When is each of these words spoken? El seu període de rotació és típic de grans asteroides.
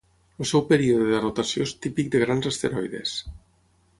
El 0.43 0.47
seu 0.51 0.63
període 0.71 1.09
de 1.09 1.19
rotació 1.25 1.67
és 1.69 1.75
típic 1.85 2.11
de 2.15 2.21
grans 2.25 2.51
asteroides. 2.53 3.17